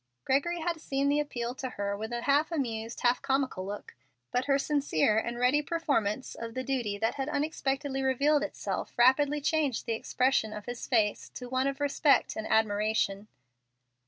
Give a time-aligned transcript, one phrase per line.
[0.25, 3.93] Gregory had seen the appeal to her with an amused, half comical look,
[4.31, 9.39] but her sincere and ready performance of the duty that had unexpectedly revealed itself rapidly
[9.39, 13.27] changed the expression of his face to one of respect and admiration.